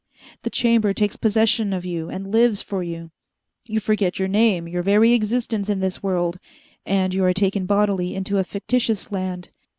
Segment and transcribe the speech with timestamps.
[0.41, 3.11] The Chamber takes possession of you and lives for you.
[3.65, 6.39] You forget your name, your very existence in this world,
[6.87, 9.49] and you are taken bodily into a fictitious land.